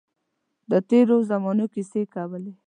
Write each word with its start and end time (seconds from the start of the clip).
د 0.71 0.73
تېرو 0.89 1.17
زمانو 1.29 1.65
کیسې 1.73 2.01
کولې. 2.13 2.53